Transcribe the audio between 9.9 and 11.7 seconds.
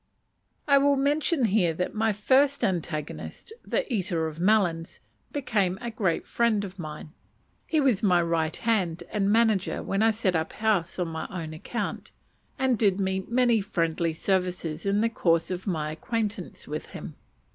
I set up house on my own